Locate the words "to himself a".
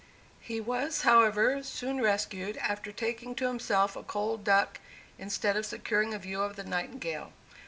3.35-4.01